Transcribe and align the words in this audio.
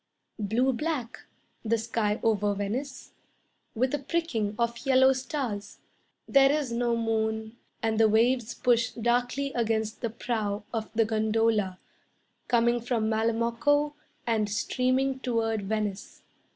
Blue 0.39 0.73
black, 0.73 1.25
the 1.63 1.77
sky 1.77 2.19
over 2.23 2.55
Venice, 2.55 3.11
With 3.75 3.93
a 3.93 3.99
pricking 3.99 4.55
of 4.57 4.83
yellow 4.83 5.13
stars. 5.13 5.77
There 6.27 6.51
is 6.51 6.71
no 6.71 6.97
moon, 6.97 7.57
And 7.83 7.99
the 7.99 8.09
waves 8.09 8.55
push 8.55 8.89
darkly 8.93 9.53
against 9.53 10.01
the 10.01 10.09
prow 10.09 10.63
Of 10.73 10.91
the 10.95 11.05
gondola, 11.05 11.77
Coming 12.47 12.79
from 12.81 13.09
Malamocco 13.11 13.93
And 14.25 14.49
streaming 14.49 15.19
toward 15.19 15.61
Venice. 15.65 16.23